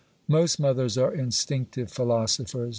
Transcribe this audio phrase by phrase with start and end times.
[0.27, 2.69] Most mothers are instinctive philosophers.